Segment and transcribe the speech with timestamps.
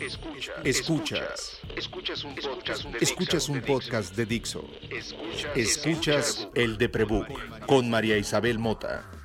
[0.00, 0.54] Escuchas.
[0.64, 1.60] Escuchas.
[1.76, 4.64] Escuchas un podcast de, Escuchas un podcast de Dixo.
[5.54, 9.19] Escuchas el de Prebook con María Isabel Mota.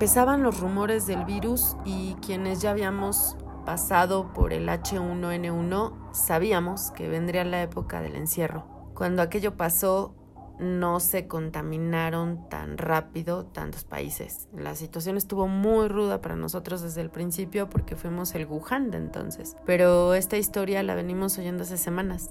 [0.00, 7.06] Empezaban los rumores del virus y quienes ya habíamos pasado por el H1N1 sabíamos que
[7.06, 8.64] vendría la época del encierro.
[8.94, 10.14] Cuando aquello pasó
[10.58, 14.48] no se contaminaron tan rápido tantos países.
[14.56, 18.96] La situación estuvo muy ruda para nosotros desde el principio porque fuimos el Wuhan de
[18.96, 19.54] entonces.
[19.66, 22.30] Pero esta historia la venimos oyendo hace semanas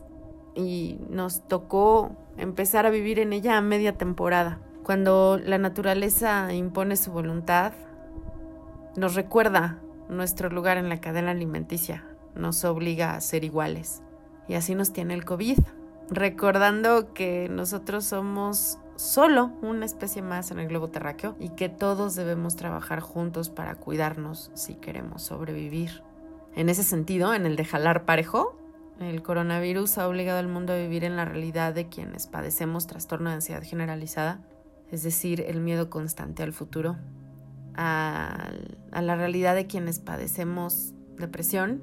[0.56, 4.60] y nos tocó empezar a vivir en ella a media temporada.
[4.90, 7.74] Cuando la naturaleza impone su voluntad,
[8.96, 9.78] nos recuerda
[10.10, 12.04] nuestro lugar en la cadena alimenticia,
[12.34, 14.02] nos obliga a ser iguales.
[14.48, 15.60] Y así nos tiene el COVID,
[16.10, 22.16] recordando que nosotros somos solo una especie más en el globo terráqueo y que todos
[22.16, 26.02] debemos trabajar juntos para cuidarnos si queremos sobrevivir.
[26.56, 28.58] En ese sentido, en el de jalar parejo,
[29.00, 33.30] el coronavirus ha obligado al mundo a vivir en la realidad de quienes padecemos trastorno
[33.30, 34.42] de ansiedad generalizada,
[34.92, 36.98] es decir, el miedo constante al futuro,
[37.76, 38.52] a,
[38.92, 41.82] la realidad de quienes padecemos depresión,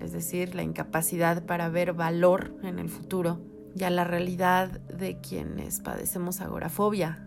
[0.00, 3.40] es decir, la incapacidad para ver valor en el futuro,
[3.76, 7.26] y a la realidad de quienes padecemos agorafobia,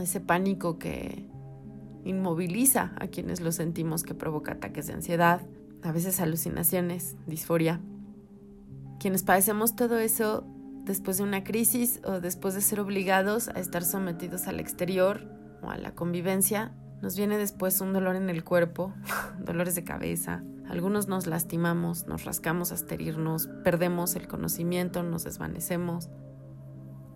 [0.00, 1.28] ese pánico que
[2.04, 5.42] inmoviliza a quienes lo sentimos que provoca ataques de ansiedad,
[5.82, 7.80] a veces alucinaciones, disforia.
[8.98, 10.46] Quienes padecemos todo eso
[10.84, 15.28] después de una crisis o después de ser obligados a estar sometidos al exterior
[15.62, 18.94] o a la convivencia, nos viene después un dolor en el cuerpo,
[19.38, 20.42] dolores de cabeza.
[20.68, 26.08] Algunos nos lastimamos, nos rascamos hasta herirnos, perdemos el conocimiento, nos desvanecemos.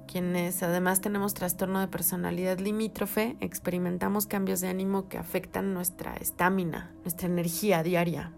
[0.07, 6.93] Quienes además tenemos trastorno de personalidad limítrofe, experimentamos cambios de ánimo que afectan nuestra estamina,
[7.03, 8.33] nuestra energía diaria.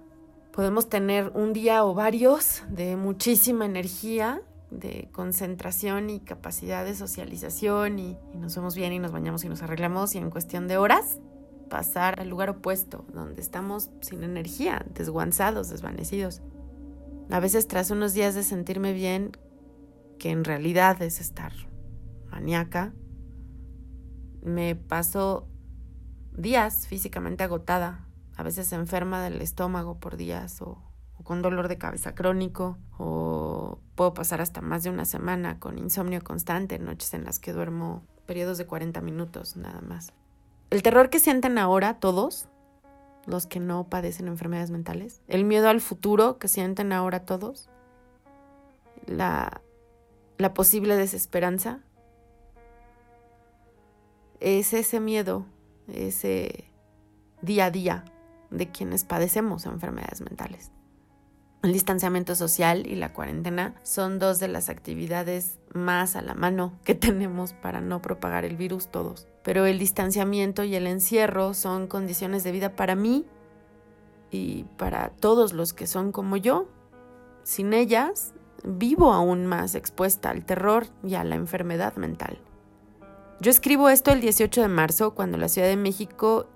[0.53, 7.99] Podemos tener un día o varios de muchísima energía, de concentración y capacidad de socialización
[7.99, 11.19] y, nos vemos bien y nos bañamos y nos arreglamos y en cuestión de horas
[11.69, 16.41] pasar al lugar opuesto, donde estamos sin energía, desguanzados, desvanecidos.
[17.31, 19.33] A veces tras unos días de sentirme bien,
[20.19, 21.53] que en realidad es estar
[22.31, 22.95] maníaca,
[24.43, 25.47] me paso
[26.33, 30.88] días físicamente agotada, a veces enferma del estómago por días o,
[31.29, 36.25] con dolor de cabeza crónico o puedo pasar hasta más de una semana con insomnio
[36.25, 40.15] constante, noches en las que duermo periodos de 40 minutos nada más.
[40.71, 42.49] El terror que sienten ahora todos,
[43.27, 47.69] los que no padecen enfermedades mentales, el miedo al futuro que sienten ahora todos,
[49.05, 49.61] la,
[50.39, 51.81] la posible desesperanza,
[54.41, 55.45] es ese miedo,
[55.89, 56.65] ese
[57.43, 58.05] día a día
[58.51, 60.71] de quienes padecemos enfermedades mentales.
[61.63, 66.79] El distanciamiento social y la cuarentena son dos de las actividades más a la mano
[66.85, 69.27] que tenemos para no propagar el virus todos.
[69.43, 73.27] Pero el distanciamiento y el encierro son condiciones de vida para mí
[74.31, 76.69] y para todos los que son como yo.
[77.43, 82.39] Sin ellas, vivo aún más expuesta al terror y a la enfermedad mental.
[83.41, 86.47] Yo escribo esto el 18 de marzo, cuando la Ciudad de México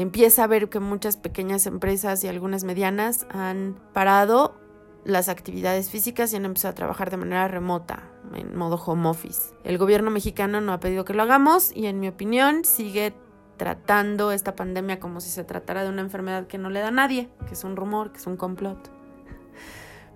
[0.00, 4.58] empieza a ver que muchas pequeñas empresas y algunas medianas han parado
[5.04, 8.02] las actividades físicas y han empezado a trabajar de manera remota,
[8.34, 9.54] en modo home office.
[9.62, 13.14] El gobierno mexicano no ha pedido que lo hagamos y en mi opinión sigue
[13.58, 16.92] tratando esta pandemia como si se tratara de una enfermedad que no le da a
[16.92, 18.90] nadie, que es un rumor, que es un complot.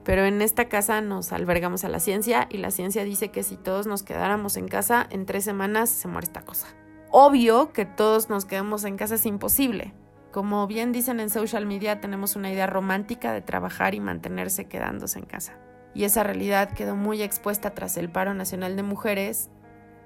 [0.02, 3.56] Pero en esta casa nos albergamos a la ciencia y la ciencia dice que si
[3.56, 6.68] todos nos quedáramos en casa, en tres semanas se muere esta cosa
[7.16, 9.94] obvio que todos nos quedemos en casa es imposible.
[10.32, 15.20] Como bien dicen en social media, tenemos una idea romántica de trabajar y mantenerse quedándose
[15.20, 15.56] en casa.
[15.94, 19.48] Y esa realidad quedó muy expuesta tras el paro nacional de mujeres,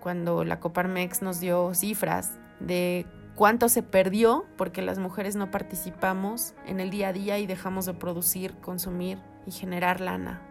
[0.00, 3.06] cuando la Coparmex nos dio cifras de
[3.36, 7.86] cuánto se perdió porque las mujeres no participamos en el día a día y dejamos
[7.86, 10.42] de producir, consumir y generar lana.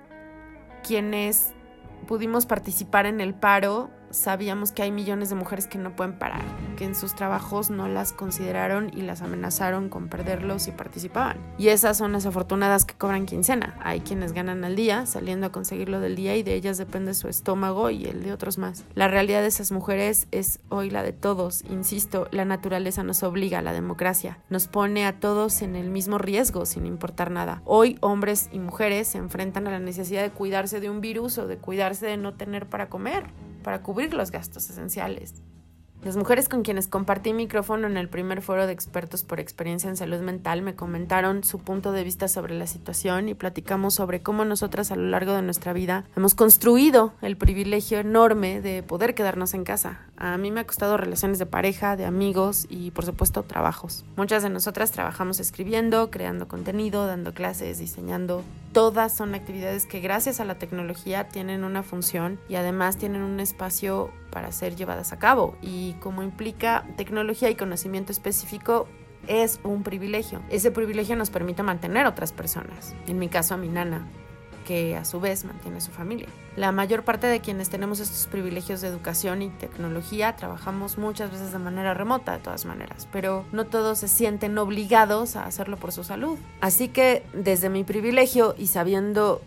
[0.81, 1.53] Quienes
[2.07, 6.43] pudimos participar en el paro sabíamos que hay millones de mujeres que no pueden parar
[6.77, 11.37] que en sus trabajos no las consideraron y las amenazaron con perderlos y participaban.
[11.57, 13.77] Y esas son las afortunadas que cobran quincena.
[13.81, 17.27] Hay quienes ganan al día saliendo a conseguirlo del día y de ellas depende su
[17.27, 18.85] estómago y el de otros más.
[18.93, 21.63] La realidad de esas mujeres es hoy la de todos.
[21.69, 24.37] Insisto, la naturaleza nos obliga a la democracia.
[24.49, 27.61] Nos pone a todos en el mismo riesgo sin importar nada.
[27.65, 31.47] Hoy hombres y mujeres se enfrentan a la necesidad de cuidarse de un virus o
[31.47, 33.25] de cuidarse de no tener para comer,
[33.63, 35.35] para cubrir los gastos esenciales.
[36.03, 39.97] Las mujeres con quienes compartí micrófono en el primer foro de expertos por experiencia en
[39.97, 44.45] salud mental me comentaron su punto de vista sobre la situación y platicamos sobre cómo
[44.45, 49.55] nosotras a lo largo de nuestra vida hemos construido el privilegio enorme de poder quedarnos
[49.55, 49.99] en casa.
[50.17, 54.05] A mí me ha costado relaciones de pareja, de amigos y por supuesto trabajos.
[54.15, 58.43] Muchas de nosotras trabajamos escribiendo, creando contenido, dando clases, diseñando.
[58.71, 63.39] Todas son actividades que gracias a la tecnología tienen una función y además tienen un
[63.39, 68.87] espacio para ser llevadas a cabo y como implica tecnología y conocimiento específico
[69.27, 70.41] es un privilegio.
[70.49, 74.07] Ese privilegio nos permite mantener otras personas, en mi caso a mi nana,
[74.67, 76.27] que a su vez mantiene su familia.
[76.57, 81.53] La mayor parte de quienes tenemos estos privilegios de educación y tecnología trabajamos muchas veces
[81.53, 85.93] de manera remota de todas maneras, pero no todos se sienten obligados a hacerlo por
[85.93, 86.37] su salud.
[86.59, 89.41] Así que desde mi privilegio y sabiendo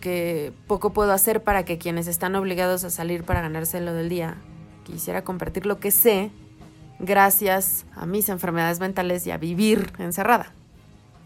[0.00, 4.08] que poco puedo hacer para que quienes están obligados a salir para ganarse lo del
[4.08, 4.36] día,
[4.84, 6.30] quisiera compartir lo que sé
[6.98, 10.52] gracias a mis enfermedades mentales y a vivir encerrada.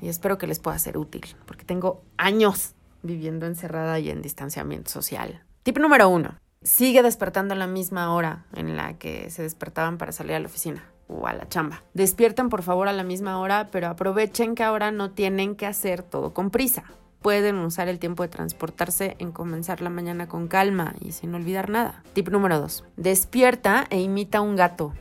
[0.01, 4.91] Y espero que les pueda ser útil, porque tengo años viviendo encerrada y en distanciamiento
[4.91, 5.43] social.
[5.63, 6.37] Tip número uno.
[6.63, 10.47] Sigue despertando a la misma hora en la que se despertaban para salir a la
[10.47, 11.83] oficina o a la chamba.
[11.95, 16.03] Despierten por favor a la misma hora, pero aprovechen que ahora no tienen que hacer
[16.03, 16.85] todo con prisa
[17.23, 21.71] pueden usar el tiempo de transportarse en comenzar la mañana con calma y sin olvidar
[21.71, 22.03] nada.
[22.13, 22.85] Tip número 2.
[22.97, 24.93] Despierta e imita a un gato.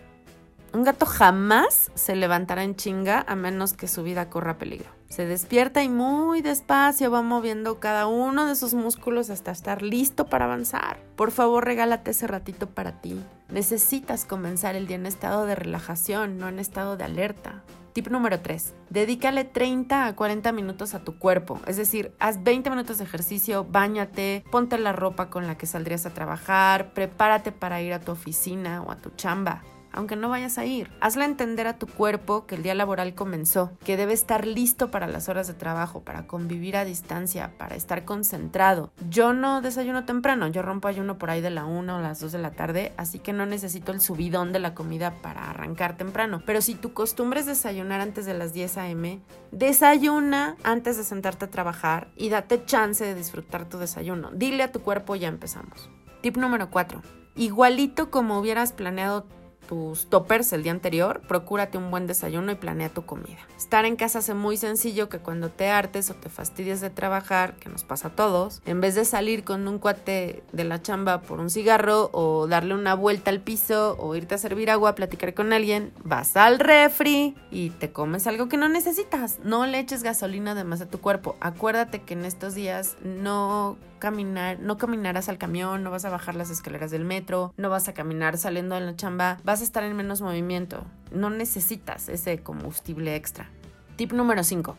[0.74, 4.90] Un gato jamás se levantará en chinga a menos que su vida corra peligro.
[5.10, 10.28] Se despierta y muy despacio va moviendo cada uno de sus músculos hasta estar listo
[10.28, 10.98] para avanzar.
[11.18, 13.22] Por favor, regálate ese ratito para ti.
[13.50, 17.62] Necesitas comenzar el día en estado de relajación, no en estado de alerta.
[17.94, 18.74] Tip número 3.
[18.90, 21.60] Dedícale 30 a 40 minutos a tu cuerpo.
[21.68, 26.06] Es decir, haz 20 minutos de ejercicio, bañate, ponte la ropa con la que saldrías
[26.06, 30.58] a trabajar, prepárate para ir a tu oficina o a tu chamba aunque no vayas
[30.58, 30.92] a ir.
[31.00, 35.08] Hazle entender a tu cuerpo que el día laboral comenzó, que debe estar listo para
[35.08, 38.92] las horas de trabajo, para convivir a distancia, para estar concentrado.
[39.10, 42.32] Yo no desayuno temprano, yo rompo ayuno por ahí de la 1 o las 2
[42.32, 46.42] de la tarde, así que no necesito el subidón de la comida para arrancar temprano.
[46.46, 49.22] Pero si tu costumbre es desayunar antes de las 10 a.m.,
[49.52, 54.32] desayuna antes de sentarte a trabajar y date chance de disfrutar tu desayuno.
[54.32, 55.90] Dile a tu cuerpo ya empezamos.
[56.22, 57.02] Tip número 4.
[57.36, 59.26] Igualito como hubieras planeado
[59.68, 63.40] tus toppers el día anterior, procúrate un buen desayuno y planea tu comida.
[63.58, 67.56] Estar en casa hace muy sencillo que cuando te hartes o te fastidies de trabajar,
[67.56, 71.22] que nos pasa a todos, en vez de salir con un cuate de la chamba
[71.22, 75.34] por un cigarro o darle una vuelta al piso o irte a servir agua, platicar
[75.34, 79.40] con alguien, vas al refri y te comes algo que no necesitas.
[79.44, 81.36] No le eches gasolina de más a tu cuerpo.
[81.40, 86.36] Acuérdate que en estos días no caminar, no caminarás al camión, no vas a bajar
[86.36, 89.86] las escaleras del metro, no vas a caminar saliendo de la chamba, vas a estar
[89.86, 90.84] en menos movimiento.
[91.12, 93.50] No necesitas ese combustible extra.
[93.96, 94.76] Tip número 5.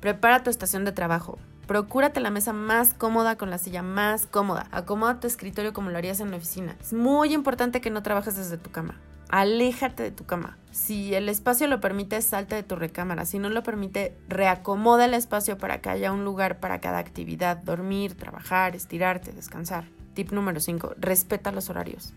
[0.00, 1.38] Prepara tu estación de trabajo.
[1.66, 4.68] Procúrate la mesa más cómoda con la silla más cómoda.
[4.70, 6.76] Acomoda tu escritorio como lo harías en la oficina.
[6.80, 8.94] Es muy importante que no trabajes desde tu cama
[9.28, 10.58] aléjate de tu cama.
[10.70, 13.24] Si el espacio lo permite, salte de tu recámara.
[13.24, 17.56] Si no lo permite, reacomoda el espacio para que haya un lugar para cada actividad,
[17.56, 19.84] dormir, trabajar, estirarte, descansar.
[20.14, 22.14] Tip número 5, respeta los horarios.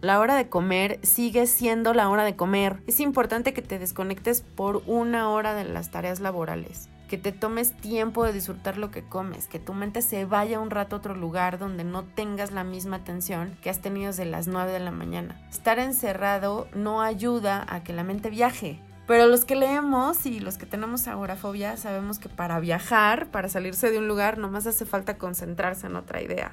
[0.00, 2.82] La hora de comer sigue siendo la hora de comer.
[2.86, 7.72] Es importante que te desconectes por una hora de las tareas laborales que te tomes
[7.72, 11.14] tiempo de disfrutar lo que comes, que tu mente se vaya un rato a otro
[11.14, 14.90] lugar donde no tengas la misma atención que has tenido desde las 9 de la
[14.90, 15.40] mañana.
[15.48, 18.80] Estar encerrado no ayuda a que la mente viaje.
[19.06, 23.90] Pero los que leemos y los que tenemos agorafobia sabemos que para viajar, para salirse
[23.90, 26.52] de un lugar, nomás hace falta concentrarse en otra idea.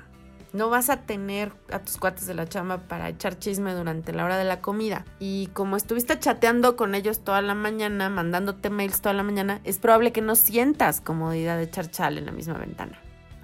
[0.56, 4.24] No vas a tener a tus cuates de la chamba para echar chisme durante la
[4.24, 5.04] hora de la comida.
[5.20, 9.80] Y como estuviste chateando con ellos toda la mañana, mandándote mails toda la mañana, es
[9.80, 12.98] probable que no sientas comodidad de echar chal en la misma ventana.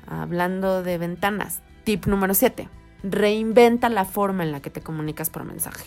[0.08, 2.70] Hablando de ventanas, tip número 7.
[3.03, 5.84] Reinventa la forma en la que te comunicas por mensaje.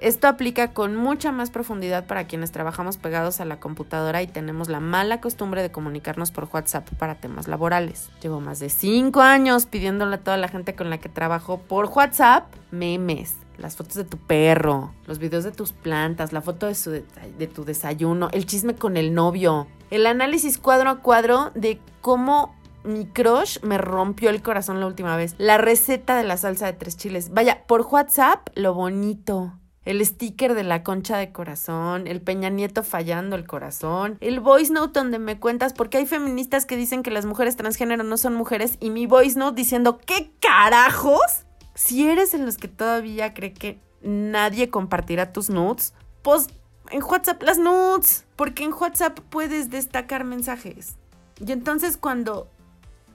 [0.00, 4.68] Esto aplica con mucha más profundidad para quienes trabajamos pegados a la computadora y tenemos
[4.68, 8.10] la mala costumbre de comunicarnos por WhatsApp para temas laborales.
[8.20, 11.86] Llevo más de 5 años pidiéndole a toda la gente con la que trabajo por
[11.86, 17.04] WhatsApp memes, las fotos de tu perro, los videos de tus plantas, la foto de,
[17.38, 22.54] de, tu desayuno, el chisme con el novio, el análisis cuadro a cuadro de cómo
[22.82, 26.74] mi crush me rompió el corazón la última vez, la receta de la salsa de
[26.74, 27.30] tres chiles.
[27.32, 29.54] Vaya, por WhatsApp, lo bonito.
[29.84, 34.72] El sticker de la concha de corazón, el Peña Nieto fallando el corazón, el voice
[34.72, 38.34] note donde me cuentas porque hay feministas que dicen que las mujeres transgénero no son
[38.34, 41.44] mujeres y mi voice note diciendo ¿qué carajos?
[41.74, 46.46] Si eres en los que todavía cree que nadie compartirá tus notes, pues
[46.90, 50.96] en WhatsApp las notes, porque en WhatsApp puedes destacar mensajes.
[51.44, 52.48] Y entonces cuando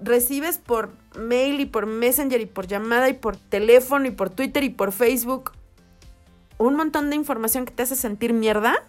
[0.02, 4.64] recibes por mail y por Messenger y por llamada y por teléfono y por Twitter
[4.64, 5.52] y por Facebook
[6.60, 8.86] un montón de información que te hace sentir mierda,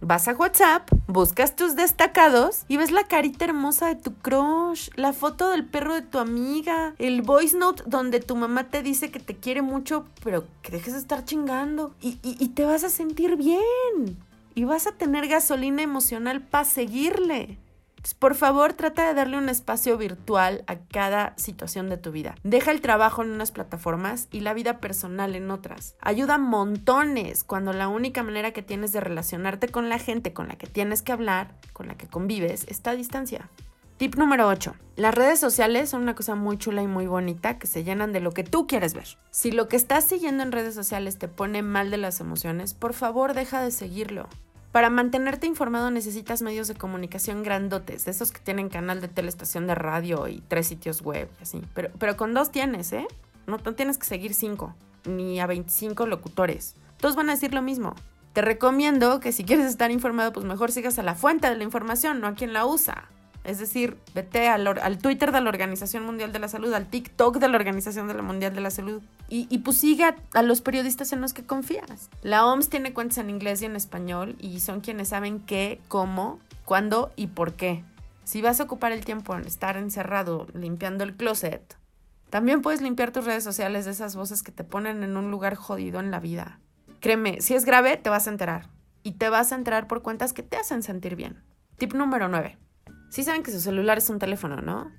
[0.00, 5.12] Vas a WhatsApp, buscas tus destacados y ves la carita hermosa de tu crush, la
[5.12, 9.18] foto del perro de tu amiga, el voice note donde tu mamá te dice que
[9.18, 11.96] te quiere mucho, pero que dejes de estar chingando.
[12.00, 14.16] Y, y te vas a sentir bien.
[14.54, 17.58] Y vas a tener gasolina emocional para seguirle
[18.18, 22.34] por favor, trata de darle un espacio virtual a cada situación de tu vida.
[22.42, 25.96] Deja el trabajo en unas plataformas y la vida personal en otras.
[26.00, 30.56] Ayuda montones cuando la única manera que tienes de relacionarte con la gente con la
[30.56, 33.50] que tienes que hablar, con la que convives, está a distancia.
[33.98, 34.76] Tip número 8.
[34.94, 38.20] Las redes sociales son una cosa muy chula y muy bonita que se llenan de
[38.20, 39.18] lo que tú quieres ver.
[39.32, 42.92] Si lo que estás siguiendo en redes sociales te pone mal de las emociones, por
[42.94, 44.28] favor deja de seguirlo.
[44.72, 49.66] Para mantenerte informado necesitas medios de comunicación grandotes, de esos que tienen canal de telestación
[49.66, 51.62] de radio y tres sitios web y así.
[51.74, 53.06] Pero, pero con dos tienes, ¿eh?
[53.46, 54.74] No, no tienes que seguir cinco,
[55.06, 56.76] ni a 25 locutores.
[56.98, 57.94] Todos van a decir lo mismo.
[58.34, 61.64] Te recomiendo que si quieres estar informado, pues mejor sigas a la fuente de la
[61.64, 63.08] información, no a quien la usa.
[63.48, 67.48] Es decir, vete al, Twitter de la Organización Mundial de la Salud, al TikTok de
[67.48, 69.00] la Organización de la Mundial de la Salud
[69.30, 72.10] y, y pues siga a los periodistas en los que confías.
[72.20, 76.40] La OMS tiene cuentas en inglés y en español y son quienes saben qué, cómo,
[76.66, 77.84] cuándo y por qué.
[78.22, 81.78] Si vas a ocupar el tiempo en estar encerrado limpiando el closet,
[82.28, 85.54] también puedes limpiar tus redes sociales de esas voces que te ponen en un lugar
[85.54, 86.60] jodido en la vida.
[87.00, 88.68] Créeme, si es grave, te vas a enterar.
[89.02, 91.42] Y te vas a enterar por cuentas que te hacen sentir bien.
[91.78, 92.58] Tip número 9
[93.08, 94.90] sí saben que su celular es un teléfono, ¿no?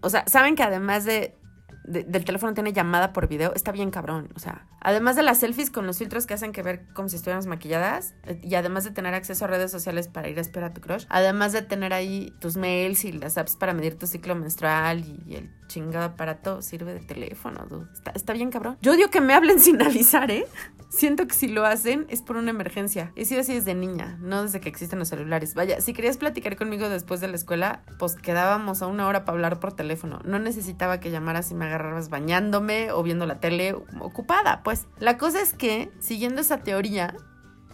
[0.00, 1.38] O sea, saben que además de,
[1.84, 4.30] del teléfono tiene llamada por video, está bien cabrón.
[4.34, 7.16] O sea, además de las selfies con los filtros que hacen que ver como si
[7.16, 10.70] estuviéramos maquilladas, eh, y además de tener acceso a redes sociales para ir a esperar
[10.70, 14.06] a tu crush, además de tener ahí tus mails y las apps para medir tu
[14.06, 17.66] ciclo menstrual y, el chingado aparato, sirve de teléfono,
[18.14, 18.78] está bien cabrón.
[18.82, 20.46] Yo odio que me hablen sin avisar, ¿eh?
[20.88, 23.12] Siento que si lo hacen es por una emergencia.
[23.16, 25.54] He sido así desde niña, no desde que existen los celulares.
[25.54, 29.34] Vaya, si querías platicar conmigo después de la escuela, pues quedábamos a una hora para
[29.34, 30.20] hablar por teléfono.
[30.24, 34.86] No necesitaba que llamaras y me agarraras bañándome o viendo la tele ocupada, pues.
[34.98, 37.16] La cosa es que, siguiendo esa teoría,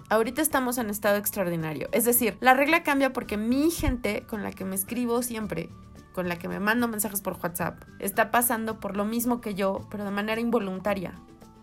[0.08, 1.88] ahorita estamos en estado extraordinario.
[1.92, 5.70] Es decir, la regla cambia porque mi gente con la que me escribo siempre
[6.12, 9.86] con la que me mando mensajes por WhatsApp está pasando por lo mismo que yo,
[9.90, 11.14] pero de manera involuntaria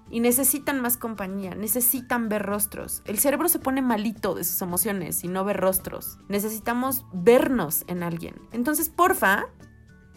[0.10, 3.02] y necesitan más compañía, necesitan ver rostros.
[3.06, 6.18] El cerebro se pone malito de sus emociones y no ve rostros.
[6.30, 8.36] Necesitamos vernos en alguien.
[8.52, 9.48] Entonces, porfa,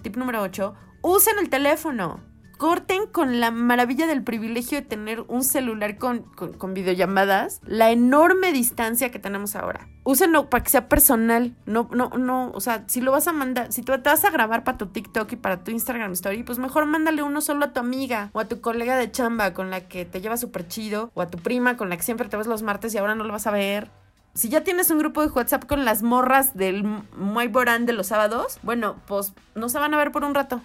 [0.02, 2.20] tip número 8, usen el teléfono
[2.60, 6.26] corten con la maravilla del privilegio de tener un celular con,
[6.74, 9.88] videollamadas, la enorme distancia que tenemos ahora.
[10.04, 11.56] Úsenlo para que sea personal.
[11.64, 14.30] No, no, no, o sea, si lo vas a mandar, si tú te vas a
[14.30, 17.72] grabar para tu TikTok y para tu Instagram Story, pues mejor mándale uno solo a
[17.72, 21.10] tu amiga o a tu colega de chamba con la que te lleva súper chido
[21.14, 23.24] o a tu prima con la que siempre te ves los martes y ahora no
[23.24, 23.90] lo vas a ver
[24.34, 26.84] si ya tienes un grupo de WhatsApp con las morras del
[27.16, 30.60] Muy Borán de los sábados, bueno, pues no se van a ver por un rato.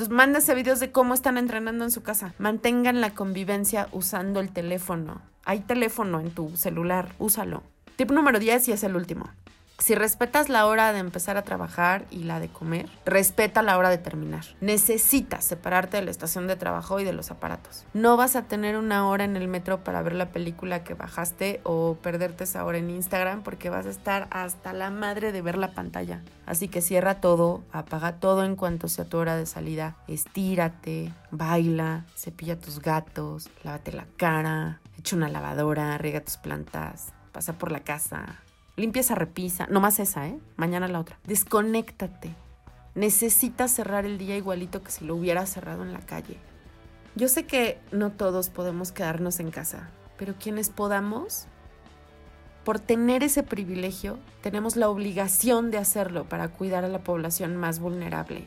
[0.00, 2.32] Entonces, mándase videos de cómo están entrenando en su casa.
[2.38, 5.20] Mantengan la convivencia usando el teléfono.
[5.44, 7.62] Hay teléfono en tu celular, úsalo.
[7.96, 9.28] Tip número 10 y es el último.
[9.80, 13.88] Si respetas la hora de empezar a trabajar y la de comer, respeta la hora
[13.88, 14.44] de terminar.
[14.60, 17.86] Necesitas separarte de la estación de trabajo y de los aparatos.
[17.94, 21.62] No vas a tener una hora en el metro para ver la película que bajaste
[21.64, 25.56] o perderte esa hora en Instagram porque vas a estar hasta la madre de ver
[25.56, 26.20] la pantalla.
[26.44, 29.96] Así que cierra todo, apaga todo en cuanto sea tu hora de salida.
[30.08, 37.54] Estírate, baila, cepilla tus gatos, lávate la cara, echa una lavadora, riega tus plantas, pasa
[37.54, 38.40] por la casa,
[38.80, 40.38] Limpia esa repisa, no más esa, ¿eh?
[40.56, 41.18] Mañana la otra.
[41.24, 42.34] Desconéctate.
[42.94, 46.38] Necesitas cerrar el día igualito que si lo hubieras cerrado en la calle.
[47.14, 51.44] Yo sé que no todos podemos quedarnos en casa, pero quienes podamos,
[52.64, 57.80] por tener ese privilegio, tenemos la obligación de hacerlo para cuidar a la población más
[57.80, 58.46] vulnerable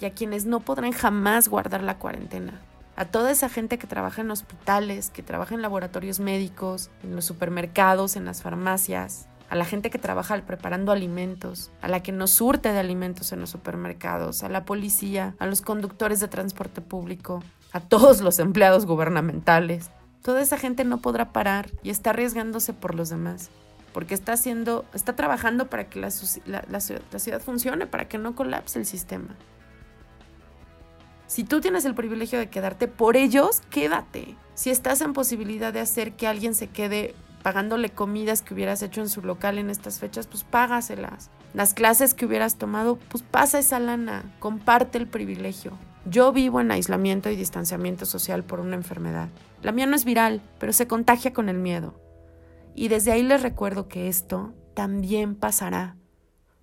[0.00, 2.60] y a quienes no podrán jamás guardar la cuarentena.
[2.96, 7.24] a toda esa gente que trabaja en hospitales, que trabaja en laboratorios médicos, en los
[7.24, 12.30] supermercados, en las farmacias, a la gente que trabaja preparando alimentos, a la que nos
[12.30, 17.42] surte de alimentos en los supermercados, a la policía, a los conductores de transporte público,
[17.72, 19.90] a todos los empleados gubernamentales.
[20.22, 23.50] Toda esa gente no podrá parar y está arriesgándose por los demás,
[23.92, 26.08] porque está haciendo, está trabajando para que la,
[26.68, 29.36] la ciudad funcione, para que no colapse el sistema.
[31.26, 34.36] Si tú tienes el privilegio de quedarte por ellos, quédate.
[34.54, 39.02] Si estás en posibilidad de hacer que alguien se quede pagándole comidas que hubieras hecho
[39.02, 41.30] en su local en estas fechas, pues págaselas.
[41.52, 45.72] Las clases que hubieras tomado, pues pasa esa lana, comparte el privilegio.
[46.06, 49.28] Yo vivo en aislamiento y distanciamiento social por una enfermedad.
[49.62, 52.00] La mía no es viral, pero se contagia con el miedo.
[52.74, 55.96] Y desde ahí les recuerdo que esto también pasará.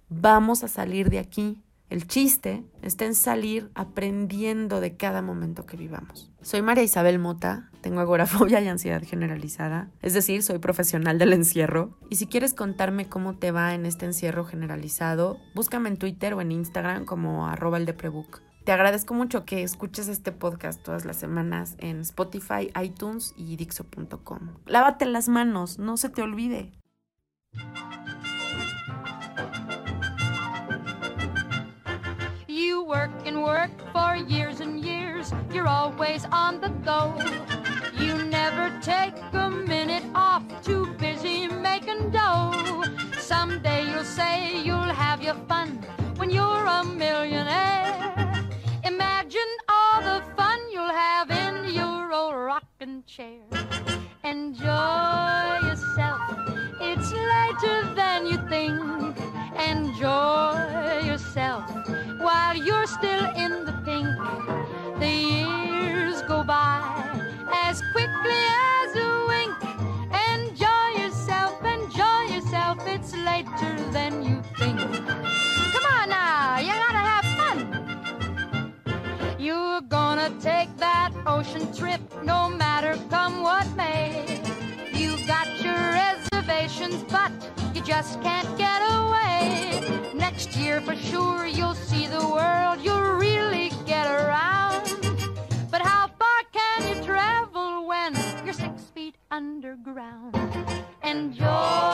[0.10, 1.62] Vamos a salir de aquí
[1.92, 6.32] el chiste está en salir aprendiendo de cada momento que vivamos.
[6.42, 11.98] Soy María Isabel Mota, tengo agorafobia y ansiedad generalizada, es decir, soy profesional del encierro.
[12.10, 16.40] Y si quieres contarme cómo te va en este encierro generalizado, búscame en Twitter o
[16.40, 17.94] en Instagram como arroba el.
[18.64, 24.56] Te agradezco mucho que escuches este podcast todas las semanas en Spotify, iTunes y Dixo.com.
[24.66, 26.72] Lávate las manos, no se te olvide.
[32.84, 35.32] Work and work for years and years.
[35.52, 37.14] You're always on the go.
[38.00, 42.84] You never take a minute off, too busy making dough.
[43.20, 45.80] Someday you'll say you'll have your fun
[46.18, 48.48] when you're a millionaire.
[48.84, 53.42] Imagine all the fun you'll have in your old rocking chair.
[54.24, 56.22] Enjoy yourself,
[56.80, 59.18] it's later than you think.
[59.60, 61.81] Enjoy yourself
[62.32, 64.08] while you're still in the pink.
[65.04, 66.78] The years go by
[67.68, 68.44] as quickly
[68.80, 69.58] as a wink.
[70.32, 74.80] Enjoy yourself, enjoy yourself, it's later than you think.
[75.74, 77.58] Come on now, you gotta have fun.
[79.48, 84.06] You're gonna take that ocean trip no matter come what may.
[85.02, 87.32] You've got your reservations, but
[87.74, 88.91] you just can't get away.
[90.62, 94.84] Year for sure you'll see the world, you'll really get around.
[95.72, 98.14] But how far can you travel when
[98.46, 100.36] you're six feet underground?
[101.04, 101.91] Enjoy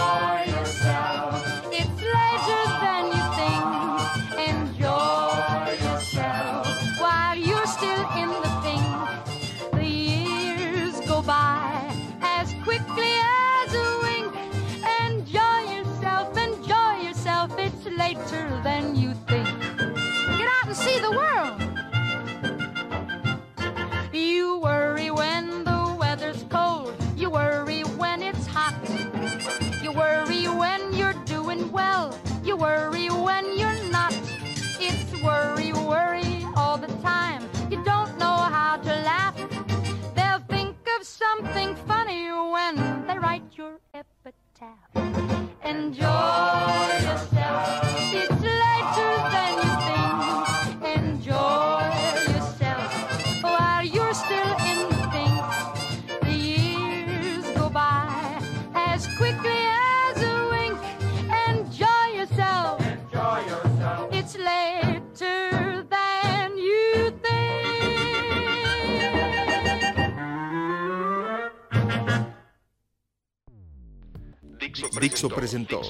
[74.99, 75.81] Dixo presentó.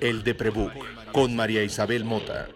[0.00, 0.72] El de Prebook
[1.12, 2.48] con María Isabel Mota.